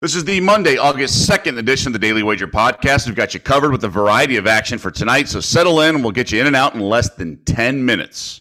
This 0.00 0.14
is 0.14 0.24
the 0.24 0.38
Monday, 0.38 0.76
August 0.76 1.28
2nd 1.28 1.58
edition 1.58 1.88
of 1.88 1.92
the 1.92 1.98
Daily 1.98 2.22
Wager 2.22 2.46
podcast. 2.46 3.06
We've 3.06 3.16
got 3.16 3.34
you 3.34 3.40
covered 3.40 3.72
with 3.72 3.82
a 3.82 3.88
variety 3.88 4.36
of 4.36 4.46
action 4.46 4.78
for 4.78 4.92
tonight, 4.92 5.26
so 5.28 5.40
settle 5.40 5.80
in 5.80 5.96
and 5.96 6.04
we'll 6.04 6.12
get 6.12 6.30
you 6.30 6.40
in 6.40 6.46
and 6.46 6.54
out 6.54 6.72
in 6.76 6.80
less 6.80 7.12
than 7.16 7.42
10 7.46 7.84
minutes. 7.84 8.40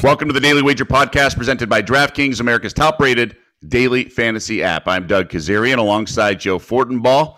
Welcome 0.00 0.28
to 0.28 0.32
the 0.32 0.38
Daily 0.40 0.62
Wager 0.62 0.84
podcast 0.84 1.36
presented 1.36 1.68
by 1.68 1.82
DraftKings, 1.82 2.38
America's 2.38 2.72
top 2.72 3.00
rated 3.00 3.36
daily 3.66 4.04
fantasy 4.04 4.62
app. 4.62 4.86
I'm 4.86 5.08
Doug 5.08 5.30
Kezirian 5.30 5.78
alongside 5.78 6.38
Joe 6.38 6.60
Fortenbaugh. 6.60 7.36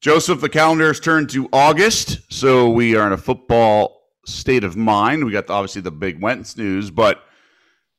Joseph, 0.00 0.40
the 0.40 0.48
calendar 0.48 0.86
has 0.86 0.98
turned 0.98 1.28
to 1.28 1.46
August, 1.52 2.20
so 2.32 2.70
we 2.70 2.96
are 2.96 3.06
in 3.06 3.12
a 3.12 3.18
football 3.18 4.08
state 4.24 4.64
of 4.64 4.78
mind. 4.78 5.26
We 5.26 5.32
got 5.32 5.46
the, 5.46 5.52
obviously 5.52 5.82
the 5.82 5.90
big 5.90 6.22
Wentz 6.22 6.56
news, 6.56 6.90
but 6.90 7.22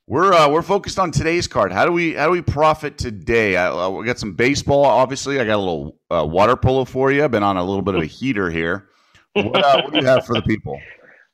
we're 0.07 0.33
uh, 0.33 0.49
we're 0.49 0.61
focused 0.61 0.99
on 0.99 1.11
today's 1.11 1.47
card. 1.47 1.71
How 1.71 1.85
do 1.85 1.91
we 1.91 2.13
how 2.13 2.25
do 2.25 2.31
we 2.31 2.41
profit 2.41 2.97
today? 2.97 3.57
I, 3.57 3.69
I 3.69 3.87
we 3.89 4.05
got 4.05 4.17
some 4.17 4.33
baseball. 4.33 4.85
Obviously, 4.85 5.39
I 5.39 5.45
got 5.45 5.57
a 5.57 5.59
little 5.59 5.99
uh, 6.09 6.25
water 6.25 6.55
polo 6.55 6.85
for 6.85 7.11
you. 7.11 7.23
I've 7.23 7.31
been 7.31 7.43
on 7.43 7.57
a 7.57 7.63
little 7.63 7.81
bit 7.81 7.95
of 7.95 8.01
a 8.01 8.05
heater 8.05 8.49
here. 8.49 8.89
What, 9.33 9.63
uh, 9.63 9.81
what 9.83 9.93
do 9.93 9.99
you 9.99 10.05
have 10.05 10.25
for 10.25 10.33
the 10.33 10.41
people? 10.41 10.79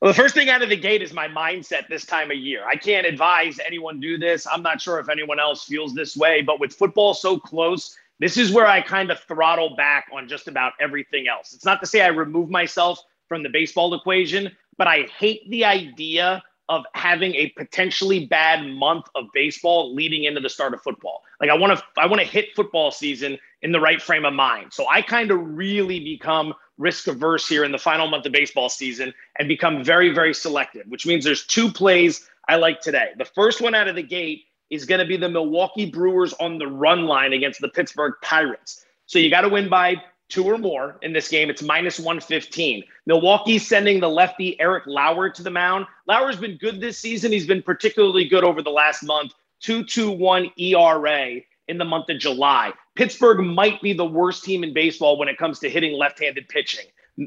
Well, 0.01 0.11
the 0.11 0.15
first 0.15 0.35
thing 0.35 0.49
out 0.49 0.61
of 0.61 0.67
the 0.67 0.75
gate 0.75 1.01
is 1.01 1.13
my 1.13 1.29
mindset 1.29 1.87
this 1.87 2.05
time 2.05 2.31
of 2.31 2.37
year. 2.37 2.65
I 2.67 2.75
can't 2.75 3.07
advise 3.07 3.59
anyone 3.65 4.01
do 4.01 4.17
this. 4.17 4.45
I'm 4.45 4.61
not 4.61 4.81
sure 4.81 4.99
if 4.99 5.07
anyone 5.07 5.39
else 5.39 5.63
feels 5.63 5.93
this 5.93 6.17
way, 6.17 6.41
but 6.41 6.59
with 6.59 6.73
football 6.73 7.13
so 7.13 7.39
close, 7.39 7.95
this 8.19 8.35
is 8.35 8.51
where 8.51 8.67
I 8.67 8.81
kind 8.81 9.11
of 9.11 9.19
throttle 9.21 9.77
back 9.77 10.07
on 10.11 10.27
just 10.27 10.49
about 10.49 10.73
everything 10.81 11.29
else. 11.29 11.53
It's 11.53 11.63
not 11.63 11.79
to 11.79 11.87
say 11.87 12.01
I 12.01 12.07
remove 12.07 12.49
myself 12.49 12.99
from 13.29 13.43
the 13.43 13.49
baseball 13.49 13.93
equation, 13.93 14.51
but 14.77 14.87
I 14.87 15.03
hate 15.17 15.49
the 15.49 15.63
idea 15.63 16.43
of 16.69 16.85
having 16.93 17.35
a 17.35 17.49
potentially 17.57 18.25
bad 18.25 18.65
month 18.65 19.05
of 19.15 19.25
baseball 19.33 19.93
leading 19.93 20.23
into 20.23 20.39
the 20.39 20.49
start 20.49 20.73
of 20.73 20.81
football. 20.81 21.21
Like 21.41 21.49
I 21.49 21.57
want 21.57 21.77
to 21.77 21.83
I 21.97 22.05
want 22.07 22.21
to 22.21 22.27
hit 22.27 22.55
football 22.55 22.91
season 22.91 23.37
in 23.61 23.71
the 23.71 23.79
right 23.79 24.01
frame 24.01 24.25
of 24.25 24.33
mind. 24.33 24.73
So 24.73 24.87
I 24.89 25.01
kind 25.01 25.31
of 25.31 25.39
really 25.41 25.99
become 25.99 26.53
risk 26.77 27.07
averse 27.07 27.47
here 27.47 27.63
in 27.63 27.71
the 27.71 27.77
final 27.77 28.07
month 28.07 28.25
of 28.25 28.31
baseball 28.31 28.69
season 28.69 29.13
and 29.37 29.47
become 29.47 29.83
very 29.83 30.13
very 30.13 30.33
selective, 30.33 30.85
which 30.87 31.05
means 31.05 31.25
there's 31.25 31.45
two 31.45 31.71
plays 31.71 32.29
I 32.47 32.55
like 32.55 32.81
today. 32.81 33.11
The 33.17 33.25
first 33.25 33.61
one 33.61 33.75
out 33.75 33.87
of 33.87 33.95
the 33.95 34.03
gate 34.03 34.45
is 34.69 34.85
going 34.85 34.99
to 34.99 35.05
be 35.05 35.17
the 35.17 35.29
Milwaukee 35.29 35.89
Brewers 35.89 36.33
on 36.33 36.57
the 36.57 36.67
run 36.67 37.05
line 37.05 37.33
against 37.33 37.61
the 37.61 37.69
Pittsburgh 37.69 38.13
Pirates. 38.21 38.85
So 39.05 39.19
you 39.19 39.29
got 39.29 39.41
to 39.41 39.49
win 39.49 39.69
by 39.69 39.97
two 40.33 40.45
or 40.45 40.57
more 40.57 40.97
in 41.03 41.13
this 41.13 41.27
game. 41.27 41.51
It's 41.51 41.61
minus 41.61 41.99
115. 41.99 42.83
Milwaukee's 43.05 43.67
sending 43.67 43.99
the 43.99 44.09
lefty 44.09 44.59
Eric 44.59 44.85
Lauer 44.87 45.29
to 45.29 45.43
the 45.43 45.51
mound. 45.51 45.85
Lauer's 46.07 46.37
been 46.37 46.57
good 46.57 46.81
this 46.81 46.97
season. 46.97 47.31
He's 47.31 47.45
been 47.45 47.61
particularly 47.61 48.25
good 48.25 48.43
over 48.43 48.63
the 48.63 48.71
last 48.71 49.03
month. 49.03 49.33
221 49.59 50.51
ERA 50.57 51.39
in 51.67 51.77
the 51.77 51.85
month 51.85 52.09
of 52.09 52.17
July. 52.17 52.73
Pittsburgh 52.95 53.45
might 53.45 53.79
be 53.81 53.93
the 53.93 54.05
worst 54.05 54.43
team 54.43 54.63
in 54.63 54.73
baseball 54.73 55.17
when 55.17 55.29
it 55.29 55.37
comes 55.37 55.59
to 55.59 55.69
hitting 55.69 55.97
left 55.97 56.19
handed 56.19 56.49
pitching. 56.49 56.85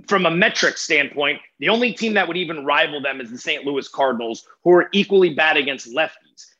From 0.08 0.26
a 0.26 0.30
metric 0.30 0.76
standpoint, 0.76 1.38
the 1.60 1.68
only 1.68 1.92
team 1.92 2.14
that 2.14 2.26
would 2.26 2.36
even 2.36 2.64
rival 2.64 3.00
them 3.00 3.20
is 3.20 3.30
the 3.30 3.38
St. 3.38 3.64
Louis 3.64 3.86
Cardinals, 3.86 4.44
who 4.64 4.72
are 4.72 4.88
equally 4.92 5.32
bad 5.32 5.56
against 5.56 5.94
lefties. 5.94 6.10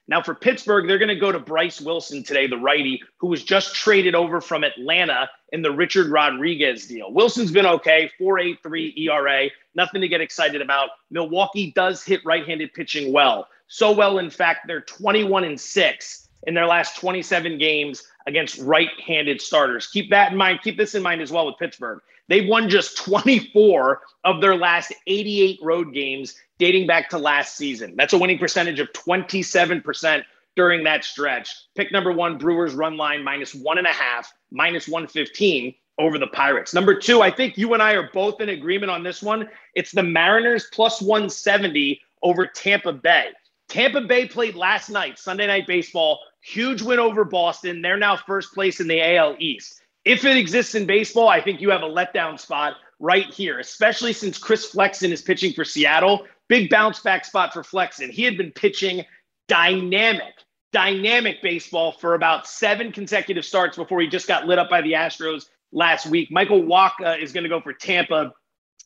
Now, 0.09 0.23
for 0.23 0.35
Pittsburgh, 0.35 0.87
they're 0.87 0.99
going 0.99 1.09
to 1.09 1.17
go 1.17 1.33
to 1.33 1.39
Bryce 1.39 1.81
Wilson 1.81 2.23
today, 2.23 2.47
the 2.47 2.57
righty, 2.57 3.03
who 3.17 3.27
was 3.27 3.43
just 3.43 3.75
traded 3.75 4.15
over 4.15 4.41
from 4.41 4.63
Atlanta 4.63 5.29
in 5.53 5.63
the 5.63 5.73
Richard 5.73 6.09
Rodriguez 6.09 6.87
deal. 6.87 7.13
Wilson's 7.13 7.51
been 7.51 7.67
okay, 7.67 8.11
4.83 8.21 8.97
ERA, 8.99 9.49
nothing 9.75 10.01
to 10.01 10.09
get 10.09 10.21
excited 10.21 10.63
about. 10.63 10.91
Milwaukee 11.11 11.73
does 11.75 12.05
hit 12.05 12.25
right 12.25 12.47
handed 12.47 12.73
pitching 12.73 13.13
well. 13.13 13.49
So 13.67 13.91
well, 13.91 14.19
in 14.19 14.31
fact, 14.31 14.69
they're 14.69 14.81
21 14.81 15.43
and 15.43 15.61
6 15.61 16.29
in 16.47 16.55
their 16.55 16.67
last 16.67 17.01
27 17.01 17.59
games 17.59 18.05
against 18.29 18.59
right 18.59 18.91
handed 19.05 19.41
starters. 19.41 19.89
Keep 19.89 20.11
that 20.11 20.33
in 20.33 20.39
mind. 20.39 20.61
Keep 20.63 20.77
this 20.77 20.95
in 20.95 21.03
mind 21.03 21.21
as 21.21 21.33
well 21.33 21.47
with 21.47 21.57
Pittsburgh. 21.59 22.01
They've 22.29 22.49
won 22.49 22.69
just 22.69 22.97
24 22.99 24.01
of 24.25 24.41
their 24.41 24.57
last 24.57 24.93
88 25.07 25.59
road 25.63 25.95
games 25.95 26.35
dating 26.59 26.87
back 26.87 27.09
to 27.11 27.19
last 27.19 27.57
season. 27.57 27.95
That's 27.97 28.13
a 28.13 28.19
winning 28.19 28.39
percentage 28.39 28.81
of 28.81 28.93
27% 28.93 30.25
during 30.57 30.85
that 30.85 31.05
stretch. 31.05 31.55
Pick 31.75 31.93
number 31.93 32.13
one, 32.13 32.39
Brewers 32.39 32.75
run 32.75 32.97
line 32.97 33.23
minus 33.23 33.55
one 33.55 33.79
and 33.79 33.87
a 33.87 33.93
half, 33.93 34.33
minus 34.51 34.89
115 34.89 35.75
over 35.99 36.19
the 36.19 36.27
Pirates. 36.29 36.75
Number 36.75 36.95
two, 36.95 37.23
I 37.23 37.31
think 37.31 37.57
you 37.57 37.75
and 37.75 37.83
I 37.83 37.93
are 37.93 38.11
both 38.13 38.41
in 38.41 38.49
agreement 38.49 38.91
on 38.91 39.03
this 39.03 39.23
one. 39.23 39.49
It's 39.75 39.93
the 39.93 40.03
Mariners 40.03 40.67
plus 40.73 41.01
170 41.01 42.01
over 42.23 42.47
Tampa 42.47 42.93
Bay. 42.93 43.29
Tampa 43.69 44.01
Bay 44.01 44.27
played 44.27 44.55
last 44.55 44.91
night, 44.91 45.19
Sunday 45.19 45.47
Night 45.47 45.67
Baseball. 45.67 46.21
Huge 46.41 46.83
win 46.83 46.99
over 46.99 47.25
Boston. 47.25 47.83
They're 47.83 47.97
now 47.97 48.17
first 48.17 48.55
place 48.55 48.81
in 48.81 48.89
the 48.89 49.17
AL 49.17 49.37
East. 49.39 49.81
If 50.07 50.25
it 50.25 50.37
exists 50.37 50.77
in 50.77 50.87
baseball, 50.87 51.29
I 51.29 51.41
think 51.41 51.61
you 51.61 51.69
have 51.71 51.83
a 51.83 51.89
letdown 51.89 52.39
spot 52.39 52.77
right 53.01 53.27
here, 53.27 53.59
especially 53.59 54.13
since 54.13 54.39
Chris 54.39 54.65
Flexen 54.65 55.11
is 55.11 55.21
pitching 55.21 55.53
for 55.53 55.65
Seattle. 55.65 56.27
Big 56.49 56.71
bounce 56.71 57.01
back 57.01 57.25
spot 57.25 57.53
for 57.53 57.65
Flexen. 57.65 58.09
He 58.09 58.23
had 58.23 58.37
been 58.37 58.53
pitching 58.53 59.05
dynamic, 59.49 60.33
dynamic 60.73 61.43
baseball 61.43 61.91
for 61.91 62.15
about 62.15 62.47
seven 62.47 62.93
consecutive 62.93 63.45
starts 63.45 63.77
before 63.77 64.01
he 64.01 64.07
just 64.07 64.29
got 64.29 64.47
lit 64.47 64.61
up 64.61 64.71
by 64.71 64.81
the 64.81 64.93
Astros 64.93 65.47
last 65.73 66.07
week. 66.07 66.31
Michael 66.31 66.63
Wacha 66.63 67.21
is 67.21 67.33
going 67.33 67.43
to 67.43 67.51
go 67.51 67.61
for 67.61 67.73
Tampa. 67.73 68.33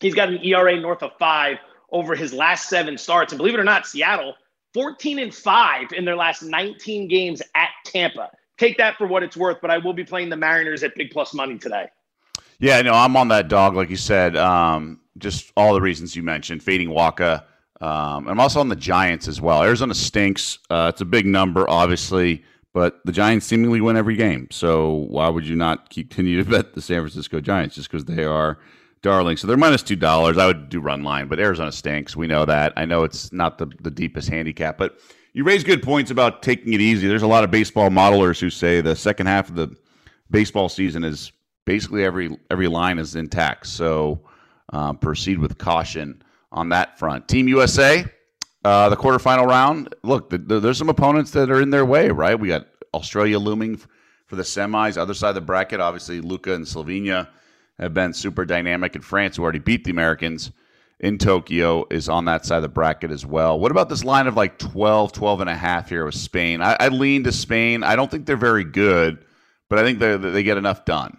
He's 0.00 0.14
got 0.14 0.30
an 0.30 0.42
ERA 0.42 0.80
north 0.80 1.02
of 1.02 1.10
five 1.18 1.58
over 1.92 2.14
his 2.14 2.32
last 2.32 2.70
seven 2.70 2.96
starts. 2.96 3.34
And 3.34 3.36
believe 3.36 3.52
it 3.52 3.60
or 3.60 3.64
not, 3.64 3.86
Seattle, 3.86 4.36
14 4.72 5.18
and 5.18 5.34
five 5.34 5.92
in 5.92 6.06
their 6.06 6.16
last 6.16 6.42
19 6.42 7.08
games 7.08 7.42
at 7.54 7.68
Tampa 7.84 8.30
take 8.60 8.76
that 8.76 8.96
for 8.98 9.06
what 9.06 9.22
it's 9.22 9.36
worth, 9.36 9.58
but 9.62 9.70
I 9.70 9.78
will 9.78 9.94
be 9.94 10.04
playing 10.04 10.28
the 10.28 10.36
Mariners 10.36 10.82
at 10.82 10.94
big 10.94 11.10
plus 11.10 11.32
money 11.32 11.58
today. 11.58 11.88
Yeah, 12.58 12.82
no, 12.82 12.92
I'm 12.92 13.16
on 13.16 13.28
that 13.28 13.48
dog, 13.48 13.74
like 13.74 13.88
you 13.88 13.96
said. 13.96 14.36
Um, 14.36 15.00
just 15.16 15.50
all 15.56 15.72
the 15.72 15.80
reasons 15.80 16.14
you 16.14 16.22
mentioned, 16.22 16.62
fading 16.62 16.90
Wacha. 16.90 17.44
Um, 17.80 18.28
I'm 18.28 18.38
also 18.38 18.60
on 18.60 18.68
the 18.68 18.76
Giants 18.76 19.26
as 19.26 19.40
well. 19.40 19.62
Arizona 19.62 19.94
stinks. 19.94 20.58
Uh, 20.68 20.90
it's 20.92 21.00
a 21.00 21.06
big 21.06 21.24
number, 21.24 21.68
obviously, 21.70 22.44
but 22.74 23.00
the 23.06 23.12
Giants 23.12 23.46
seemingly 23.46 23.80
win 23.80 23.96
every 23.96 24.14
game. 24.14 24.46
So 24.50 25.06
why 25.08 25.30
would 25.30 25.46
you 25.46 25.56
not 25.56 25.88
continue 25.88 26.44
to 26.44 26.50
bet 26.50 26.74
the 26.74 26.82
San 26.82 27.00
Francisco 27.00 27.40
Giants 27.40 27.76
just 27.76 27.90
because 27.90 28.04
they 28.04 28.24
are 28.24 28.58
darling? 29.00 29.38
So 29.38 29.46
they're 29.46 29.56
minus 29.56 29.82
two 29.82 29.96
dollars. 29.96 30.36
I 30.36 30.46
would 30.46 30.68
do 30.68 30.80
run 30.80 31.02
line, 31.02 31.28
but 31.28 31.40
Arizona 31.40 31.72
stinks. 31.72 32.14
We 32.14 32.26
know 32.26 32.44
that. 32.44 32.74
I 32.76 32.84
know 32.84 33.04
it's 33.04 33.32
not 33.32 33.56
the 33.56 33.72
the 33.80 33.90
deepest 33.90 34.28
handicap, 34.28 34.76
but 34.76 34.98
you 35.32 35.44
raise 35.44 35.64
good 35.64 35.82
points 35.82 36.10
about 36.10 36.42
taking 36.42 36.72
it 36.72 36.80
easy. 36.80 37.06
There's 37.06 37.22
a 37.22 37.28
lot 37.28 37.44
of 37.44 37.50
baseball 37.50 37.90
modelers 37.90 38.40
who 38.40 38.50
say 38.50 38.80
the 38.80 38.96
second 38.96 39.26
half 39.26 39.48
of 39.48 39.54
the 39.54 39.76
baseball 40.30 40.68
season 40.68 41.04
is 41.04 41.32
basically 41.64 42.04
every 42.04 42.36
every 42.50 42.68
line 42.68 42.98
is 42.98 43.14
intact. 43.14 43.66
So 43.66 44.20
uh, 44.72 44.92
proceed 44.94 45.38
with 45.38 45.58
caution 45.58 46.22
on 46.52 46.70
that 46.70 46.98
front. 46.98 47.28
Team 47.28 47.48
USA, 47.48 48.04
uh, 48.64 48.88
the 48.88 48.96
quarterfinal 48.96 49.46
round. 49.46 49.94
Look, 50.02 50.30
the, 50.30 50.38
the, 50.38 50.60
there's 50.60 50.78
some 50.78 50.88
opponents 50.88 51.30
that 51.32 51.50
are 51.50 51.60
in 51.60 51.70
their 51.70 51.84
way, 51.84 52.10
right? 52.10 52.38
We 52.38 52.48
got 52.48 52.66
Australia 52.92 53.38
looming 53.38 53.80
for 54.26 54.36
the 54.36 54.42
semis. 54.42 54.96
Other 54.96 55.14
side 55.14 55.30
of 55.30 55.34
the 55.36 55.40
bracket, 55.40 55.80
obviously, 55.80 56.20
Luka 56.20 56.54
and 56.54 56.64
Slovenia 56.64 57.28
have 57.78 57.94
been 57.94 58.12
super 58.12 58.44
dynamic. 58.44 58.96
In 58.96 59.02
France, 59.02 59.36
who 59.36 59.42
already 59.42 59.58
beat 59.60 59.84
the 59.84 59.90
Americans 59.90 60.50
in 61.00 61.18
Tokyo 61.18 61.86
is 61.90 62.08
on 62.08 62.26
that 62.26 62.44
side 62.44 62.56
of 62.56 62.62
the 62.62 62.68
bracket 62.68 63.10
as 63.10 63.26
well. 63.26 63.58
What 63.58 63.70
about 63.70 63.88
this 63.88 64.04
line 64.04 64.26
of 64.26 64.36
like 64.36 64.58
12, 64.58 65.12
12 65.12 65.40
and 65.40 65.50
a 65.50 65.56
half 65.56 65.88
here 65.88 66.04
with 66.04 66.14
Spain? 66.14 66.62
I, 66.62 66.76
I 66.78 66.88
lean 66.88 67.24
to 67.24 67.32
Spain. 67.32 67.82
I 67.82 67.96
don't 67.96 68.10
think 68.10 68.26
they're 68.26 68.36
very 68.36 68.64
good, 68.64 69.24
but 69.68 69.78
I 69.78 69.82
think 69.82 69.98
they 69.98 70.16
they 70.16 70.42
get 70.42 70.58
enough 70.58 70.84
done. 70.84 71.16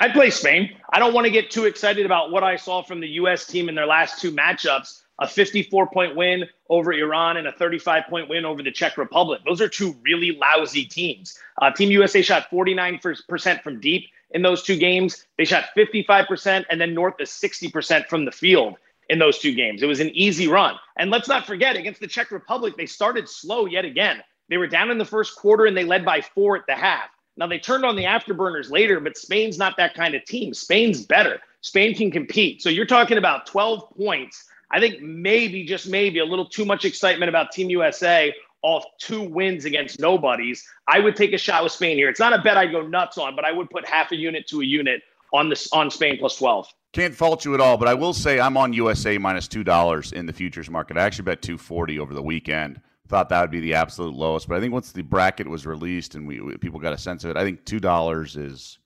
I'd 0.00 0.12
play 0.12 0.30
Spain. 0.30 0.70
I 0.92 1.00
don't 1.00 1.12
want 1.12 1.26
to 1.26 1.32
get 1.32 1.50
too 1.50 1.64
excited 1.64 2.06
about 2.06 2.30
what 2.30 2.44
I 2.44 2.54
saw 2.54 2.82
from 2.82 3.00
the 3.00 3.08
U.S. 3.08 3.46
team 3.46 3.68
in 3.68 3.74
their 3.74 3.86
last 3.86 4.20
two 4.20 4.30
matchups 4.30 5.02
a 5.20 5.26
54 5.26 5.88
point 5.88 6.16
win 6.16 6.44
over 6.70 6.92
Iran 6.92 7.36
and 7.36 7.46
a 7.46 7.52
35 7.52 8.04
point 8.08 8.28
win 8.28 8.44
over 8.44 8.62
the 8.62 8.70
Czech 8.70 8.96
Republic. 8.96 9.40
Those 9.44 9.60
are 9.60 9.68
two 9.68 9.96
really 10.02 10.38
lousy 10.40 10.84
teams. 10.84 11.36
Uh, 11.60 11.72
team 11.72 11.90
USA 11.90 12.22
shot 12.22 12.46
49% 12.52 13.62
from 13.62 13.80
deep 13.80 14.08
in 14.30 14.42
those 14.42 14.62
two 14.62 14.76
games. 14.76 15.24
They 15.36 15.44
shot 15.44 15.64
55% 15.76 16.64
and 16.70 16.80
then 16.80 16.94
north 16.94 17.18
of 17.20 17.26
60% 17.26 18.06
from 18.06 18.24
the 18.24 18.30
field 18.30 18.76
in 19.08 19.18
those 19.18 19.38
two 19.38 19.54
games. 19.54 19.82
It 19.82 19.86
was 19.86 20.00
an 20.00 20.10
easy 20.10 20.48
run. 20.48 20.76
And 20.96 21.10
let's 21.10 21.28
not 21.28 21.46
forget, 21.46 21.76
against 21.76 22.00
the 22.00 22.06
Czech 22.06 22.30
Republic, 22.30 22.74
they 22.76 22.86
started 22.86 23.28
slow 23.28 23.66
yet 23.66 23.84
again. 23.84 24.22
They 24.48 24.56
were 24.56 24.66
down 24.66 24.90
in 24.90 24.98
the 24.98 25.04
first 25.04 25.36
quarter 25.36 25.66
and 25.66 25.76
they 25.76 25.84
led 25.84 26.04
by 26.04 26.20
four 26.20 26.56
at 26.56 26.66
the 26.66 26.74
half. 26.74 27.10
Now 27.36 27.46
they 27.46 27.58
turned 27.58 27.84
on 27.84 27.96
the 27.96 28.04
afterburners 28.04 28.70
later, 28.70 29.00
but 29.00 29.16
Spain's 29.16 29.58
not 29.58 29.76
that 29.76 29.94
kind 29.94 30.14
of 30.14 30.24
team. 30.24 30.52
Spain's 30.52 31.04
better. 31.04 31.40
Spain 31.60 31.94
can 31.94 32.10
compete. 32.10 32.62
So 32.62 32.68
you're 32.68 32.86
talking 32.86 33.18
about 33.18 33.46
12 33.46 33.90
points. 33.96 34.44
I 34.70 34.80
think 34.80 35.00
maybe, 35.00 35.64
just 35.64 35.88
maybe, 35.88 36.18
a 36.18 36.24
little 36.24 36.46
too 36.46 36.64
much 36.64 36.84
excitement 36.84 37.28
about 37.28 37.52
Team 37.52 37.70
USA 37.70 38.34
off 38.62 38.84
two 38.98 39.22
wins 39.22 39.64
against 39.64 40.00
nobodies. 40.00 40.66
I 40.88 40.98
would 40.98 41.16
take 41.16 41.32
a 41.32 41.38
shot 41.38 41.62
with 41.62 41.72
Spain 41.72 41.96
here. 41.96 42.08
It's 42.08 42.20
not 42.20 42.32
a 42.32 42.42
bet 42.42 42.56
I'd 42.56 42.72
go 42.72 42.82
nuts 42.82 43.16
on, 43.16 43.36
but 43.36 43.44
I 43.44 43.52
would 43.52 43.70
put 43.70 43.86
half 43.86 44.10
a 44.10 44.16
unit 44.16 44.48
to 44.48 44.60
a 44.60 44.64
unit 44.64 45.02
on 45.32 45.48
this 45.48 45.68
on 45.72 45.90
Spain 45.90 46.18
plus 46.18 46.36
12. 46.36 46.68
Can't 46.92 47.14
fault 47.14 47.44
you 47.44 47.54
at 47.54 47.60
all, 47.60 47.76
but 47.76 47.86
I 47.88 47.94
will 47.94 48.14
say 48.14 48.40
I'm 48.40 48.56
on 48.56 48.72
USA 48.72 49.18
minus 49.18 49.46
two 49.46 49.62
dollars 49.62 50.12
in 50.12 50.26
the 50.26 50.32
futures 50.32 50.70
market. 50.70 50.96
I 50.96 51.02
actually 51.02 51.24
bet 51.24 51.42
two 51.42 51.58
forty 51.58 51.98
over 51.98 52.14
the 52.14 52.22
weekend. 52.22 52.80
thought 53.08 53.28
that 53.28 53.42
would 53.42 53.50
be 53.50 53.60
the 53.60 53.74
absolute 53.74 54.14
lowest. 54.14 54.48
But 54.48 54.56
I 54.56 54.60
think 54.60 54.72
once 54.72 54.90
the 54.92 55.02
bracket 55.02 55.46
was 55.48 55.66
released 55.66 56.14
and 56.14 56.26
we, 56.26 56.40
we 56.40 56.56
people 56.56 56.80
got 56.80 56.94
a 56.94 56.98
sense 56.98 57.24
of 57.24 57.30
it, 57.30 57.36
I 57.36 57.44
think 57.44 57.64
two 57.64 57.78
dollars 57.78 58.36
is 58.36 58.78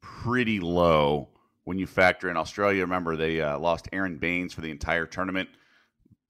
pretty 0.00 0.60
low 0.60 1.28
when 1.64 1.78
you 1.78 1.86
factor 1.86 2.30
in 2.30 2.36
Australia. 2.36 2.82
Remember, 2.82 3.16
they 3.16 3.40
uh, 3.40 3.58
lost 3.58 3.88
Aron 3.92 4.16
Baynes 4.16 4.52
for 4.52 4.60
the 4.60 4.70
entire 4.70 5.06
tournament, 5.06 5.48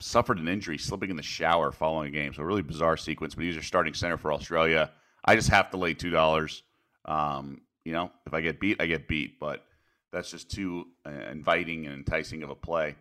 suffered 0.01 0.39
an 0.39 0.49
injury 0.49 0.79
slipping 0.79 1.11
in 1.11 1.17
the 1.17 1.23
shower 1.23 1.71
following 1.71 2.09
a 2.09 2.11
game. 2.11 2.33
So 2.33 2.43
a 2.43 2.47
really 2.47 2.63
bizarre 2.63 2.97
sequence. 2.97 3.35
But 3.35 3.45
he's 3.45 3.55
your 3.55 3.63
starting 3.63 3.93
center 3.95 4.17
for 4.17 4.33
Australia. 4.33 4.91
I 5.23 5.37
just 5.37 5.51
have 5.51 5.71
to 5.73 5.77
lay 5.77 5.93
two 5.93 6.11
dollars. 6.11 6.63
Um, 7.05 7.61
you 7.91 7.97
know, 7.97 8.13
if 8.25 8.33
I 8.33 8.41
get 8.41 8.61
beat, 8.61 8.81
I 8.81 8.87
get 8.87 9.09
beat. 9.09 9.41
But 9.41 9.65
that's 10.13 10.31
just 10.31 10.49
too 10.49 10.87
uh, 11.05 11.11
inviting 11.11 11.87
and 11.87 11.95
enticing 11.97 12.45
of 12.45 12.51
a 12.51 12.55
play. 12.55 12.95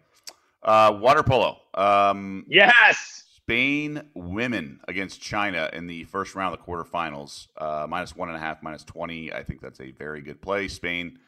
Uh, 0.64 0.98
water 1.00 1.22
polo. 1.22 1.60
Um, 1.76 2.44
yes. 2.50 3.24
Spain 3.36 4.02
women 4.16 4.80
against 4.88 5.22
China 5.22 5.70
in 5.74 5.86
the 5.86 6.06
first 6.06 6.34
round 6.34 6.56
of 6.56 6.60
the 6.60 6.66
quarterfinals, 6.66 7.48
uh, 7.58 7.86
minus 7.88 8.16
one 8.16 8.30
and 8.30 8.36
a 8.36 8.40
half, 8.40 8.64
minus 8.64 8.84
20. 8.84 9.32
I 9.32 9.44
think 9.44 9.62
that's 9.62 9.80
a 9.80 9.92
very 9.92 10.22
good 10.22 10.42
play. 10.42 10.68
Spain 10.68 11.20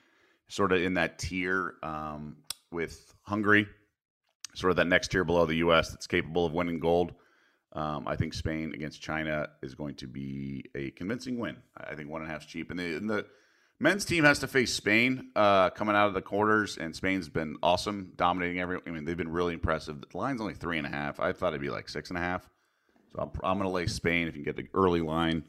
sort 0.48 0.72
of 0.72 0.82
in 0.82 0.96
that 0.96 1.20
tier 1.20 1.76
um, 1.84 2.38
with 2.72 3.14
Hungary, 3.22 3.68
sort 4.56 4.72
of 4.72 4.78
that 4.78 4.88
next 4.88 5.10
tier 5.10 5.24
below 5.24 5.46
the 5.46 5.58
U.S. 5.58 5.92
that's 5.92 6.08
capable 6.08 6.48
of 6.48 6.54
winning 6.54 6.80
gold. 6.80 7.14
Um, 7.74 8.08
I 8.08 8.16
think 8.16 8.34
Spain 8.34 8.74
against 8.74 9.02
China 9.02 9.50
is 9.62 9.76
going 9.76 9.96
to 9.96 10.08
be 10.08 10.66
a 10.76 10.90
convincing 10.92 11.38
win. 11.38 11.58
I 11.78 11.94
think 11.94 12.10
one 12.10 12.22
and 12.22 12.30
a 12.30 12.34
half 12.34 12.42
is 12.42 12.48
cheap. 12.48 12.72
And 12.72 12.80
the, 12.80 12.98
and 12.98 13.10
the 13.10 13.26
men's 13.82 14.06
team 14.06 14.24
has 14.24 14.40
to 14.40 14.48
face 14.48 14.74
Spain 14.74 15.32
uh, 15.36 15.72
coming 15.72 15.96
out 15.96 16.08
of 16.08 16.14
the 16.14 16.22
quarters, 16.22 16.78
and 16.78 16.96
Spain's 16.96 17.28
been 17.28 17.58
awesome, 17.64 18.14
dominating 18.16 18.60
every. 18.60 18.80
I 18.86 18.92
mean, 18.92 19.06
they've 19.06 19.18
been 19.18 19.32
really 19.32 19.54
impressive. 19.54 20.00
The 20.02 20.18
line's 20.18 20.40
only 20.40 20.54
three 20.54 20.78
and 20.78 20.88
a 20.88 20.90
half. 20.90 21.20
I 21.20 21.34
thought 21.34 21.50
it'd 21.50 21.62
be 21.62 21.70
like 21.70 21.90
six 21.90 22.10
and 22.10 22.18
a 22.18 22.22
half. 22.22 22.48
So 23.14 23.22
I'm, 23.22 23.32
I'm 23.44 23.58
going 23.58 23.68
to 23.68 23.74
lay 23.74 23.88
Spain 23.88 24.28
if 24.28 24.36
you 24.38 24.44
can 24.44 24.54
get 24.54 24.56
the 24.56 24.70
early 24.74 25.02
line 25.02 25.44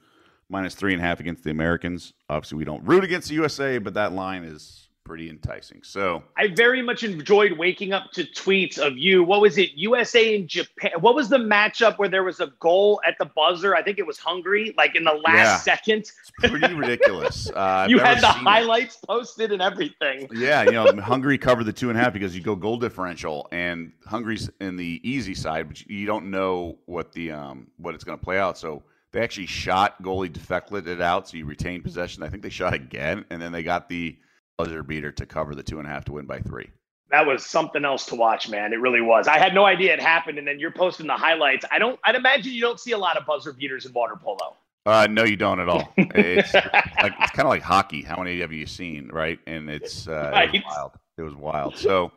minus 0.49 0.75
three 0.75 0.93
and 0.93 1.03
a 1.03 1.05
half 1.05 1.21
against 1.21 1.45
the 1.45 1.51
Americans. 1.51 2.13
Obviously, 2.29 2.59
we 2.59 2.65
don't 2.65 2.85
root 2.85 3.05
against 3.05 3.29
the 3.29 3.35
USA, 3.35 3.79
but 3.79 3.95
that 3.95 4.13
line 4.13 4.45
is 4.45 4.89
pretty 5.05 5.29
enticing. 5.29 5.83
So 5.83 6.23
I 6.37 6.49
very 6.49 6.81
much 6.83 7.03
enjoyed 7.03 7.53
waking 7.59 7.93
up 7.93 8.13
to 8.13 8.25
tweets 8.25 8.79
of 8.79 8.97
you. 8.97 9.25
What 9.25 9.41
was 9.41 9.59
it? 9.59 9.71
USA 9.75 10.37
and 10.37 10.49
Japan. 10.49 10.93
What 11.01 11.15
was 11.15 11.29
the 11.29 11.39
matchup 11.39 11.99
where 11.99 12.09
there 12.09 12.23
was 12.25 12.41
a 12.41 12.53
goal 12.61 13.01
at 13.07 13.17
the 13.19 13.25
buzzer? 13.25 13.75
I 13.75 13.83
think 13.83 13.99
it 13.99 14.07
was 14.07 14.19
Hungary, 14.19 14.75
like 14.77 14.95
in 14.95 15.05
the 15.05 15.13
last 15.25 15.35
Yeah. 15.37 15.57
second. 15.75 15.99
it's 16.03 16.31
pretty 16.39 16.73
ridiculous. 16.75 17.51
Uh, 17.51 17.87
you 17.89 17.99
had 17.99 18.19
the 18.19 18.33
seen 18.33 18.41
it. 18.43 18.49
highlights 18.49 18.97
posted 18.97 19.53
and 19.53 19.61
everything. 19.61 20.29
Yeah, 20.33 20.63
you 20.63 20.73
know, 20.73 20.87
Hungary 21.03 21.39
covered 21.39 21.65
the 21.65 21.73
two 21.73 21.91
and 21.91 21.99
a 21.99 22.03
half 22.03 22.13
because 22.13 22.37
you 22.37 22.43
go 22.43 22.55
goal 22.55 22.77
differential, 22.77 23.49
and 23.53 23.93
Hungary's 24.07 24.51
in 24.61 24.77
the 24.77 25.01
easy 25.03 25.35
side, 25.35 25.69
but 25.69 25.81
you 25.87 26.07
don't 26.07 26.31
know 26.31 26.79
what 26.87 27.13
the 27.13 27.33
um 27.33 27.67
what 27.79 27.95
it's 27.95 28.05
going 28.05 28.19
to 28.19 28.25
play 28.25 28.39
out. 28.39 28.57
So 28.57 28.83
they 29.11 29.21
actually 29.21 29.47
shot 29.47 30.01
goalie 30.03 30.33
deflected 30.33 30.87
it 30.87 31.01
out, 31.01 31.29
so 31.29 31.37
you 31.37 31.45
retain 31.45 31.83
possession. 31.83 32.23
I 32.23 32.29
think 32.29 32.43
they 32.43 32.51
shot 32.51 32.73
again, 32.73 33.25
and 33.31 33.43
then 33.43 33.51
they 33.53 33.63
got 33.63 33.89
the 33.89 34.17
buzzer 34.65 34.83
beater 34.83 35.13
to 35.13 35.27
cover 35.27 35.55
the 35.55 35.63
two 35.63 35.79
and 35.79 35.89
a 35.89 35.91
half 35.91 36.05
to 36.07 36.13
win 36.13 36.27
by 36.27 36.39
three. 36.41 36.71
That 37.11 37.27
was 37.27 37.45
something 37.45 37.85
else 37.85 38.07
to 38.07 38.15
watch, 38.15 38.49
man. 38.49 38.73
It 38.73 38.81
really 38.81 39.03
was. 39.03 39.29
I 39.29 39.39
had 39.39 39.55
no 39.55 39.65
idea 39.67 39.93
it 39.93 40.01
happened, 40.01 40.39
and 40.39 40.47
then 40.47 40.59
you're 40.59 40.71
posting 40.71 41.07
the 41.07 41.13
highlights. 41.17 41.65
I 41.71 41.79
don't. 41.79 41.99
I'd 42.05 42.15
imagine 42.15 42.53
you 42.53 42.61
don't 42.63 42.81
see 42.81 42.93
a 42.93 42.99
lot 42.99 43.19
of 43.19 43.27
buzzer 43.27 43.53
beaters 43.53 43.85
in 43.85 43.93
water 43.93 44.17
polo. 44.17 44.57
Uh, 44.87 45.07
no, 45.11 45.23
you 45.25 45.37
don't 45.37 45.61
at 45.61 45.69
all. 45.69 45.93
It's 45.99 46.55
like 46.55 47.13
it's 47.21 47.31
kind 47.33 47.47
of 47.47 47.51
like 47.51 47.63
hockey. 47.63 48.03
How 48.03 48.17
many 48.17 48.41
have 48.41 48.53
you 48.53 48.67
seen, 48.67 49.09
right? 49.13 49.39
And 49.47 49.69
it's 49.69 50.09
uh, 50.09 50.31
it 50.33 50.37
Right. 50.37 50.53
was 50.53 50.63
wild. 50.67 50.93
It 51.19 51.23
was 51.23 51.35
wild. 51.35 51.77
So 51.77 52.13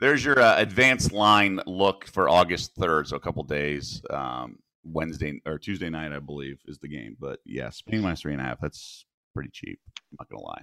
there's 0.00 0.24
your 0.24 0.40
uh, 0.40 0.58
advanced 0.58 1.12
line 1.12 1.60
look 1.66 2.06
for 2.06 2.28
August 2.28 2.74
third. 2.74 3.08
So 3.08 3.16
a 3.16 3.20
couple 3.20 3.42
days. 3.44 4.02
Um, 4.08 4.58
Wednesday 4.84 5.40
or 5.46 5.58
Tuesday 5.58 5.90
night, 5.90 6.12
I 6.12 6.18
believe, 6.18 6.58
is 6.66 6.78
the 6.78 6.88
game. 6.88 7.16
But 7.20 7.38
yeah, 7.44 7.70
Spain 7.70 8.00
minus 8.00 8.22
three 8.22 8.32
and 8.32 8.40
a 8.40 8.44
half. 8.44 8.60
That's 8.60 9.04
pretty 9.34 9.50
cheap. 9.52 9.78
I'm 10.10 10.16
not 10.18 10.28
gonna 10.30 10.42
lie. 10.42 10.62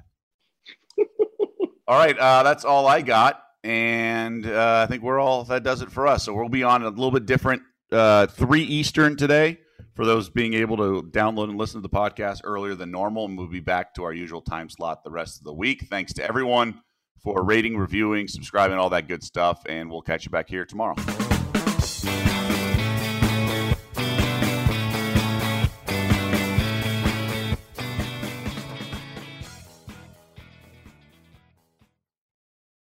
All 1.88 1.98
right, 1.98 2.18
uh, 2.18 2.44
that's 2.44 2.66
all 2.66 2.88
I 2.88 3.02
got, 3.02 3.42
and 3.64 4.46
uh, 4.46 4.86
I 4.88 4.92
think 4.92 5.04
we're 5.04 5.20
all. 5.20 5.44
That 5.46 5.64
does 5.64 5.82
it 5.82 5.92
for 5.92 6.08
us. 6.08 6.26
So 6.26 6.34
we'll 6.34 6.50
be 6.50 6.64
on 6.64 6.84
a 6.84 6.90
little 6.90 7.12
bit 7.12 7.26
different 7.26 7.64
uh, 7.92 8.28
three 8.28 8.64
Eastern 8.64 9.16
today 9.18 9.60
for 9.96 10.06
those 10.06 10.30
being 10.30 10.54
able 10.54 10.78
to 10.78 11.04
download 11.12 11.50
and 11.50 11.58
listen 11.58 11.82
to 11.82 11.88
the 11.88 11.94
podcast 11.94 12.42
earlier 12.44 12.76
than 12.76 12.92
normal. 12.92 13.26
And 13.26 13.38
we'll 13.38 13.48
be 13.48 13.60
back 13.60 13.94
to 13.96 14.04
our 14.04 14.14
usual 14.14 14.42
time 14.42 14.70
slot 14.70 15.04
the 15.04 15.12
rest 15.12 15.40
of 15.40 15.44
the 15.44 15.54
week. 15.54 15.88
Thanks 15.90 16.14
to 16.14 16.24
everyone 16.24 16.82
for 17.22 17.44
rating, 17.44 17.78
reviewing, 17.78 18.28
subscribing, 18.28 18.78
all 18.78 18.90
that 18.92 19.08
good 19.08 19.24
stuff. 19.24 19.62
And 19.68 19.90
we'll 19.90 20.02
catch 20.02 20.26
you 20.26 20.32
back 20.32 20.48
here 20.48 20.66
tomorrow. 20.66 20.96